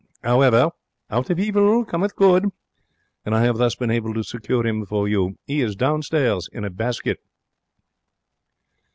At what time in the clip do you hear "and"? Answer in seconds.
3.23-3.35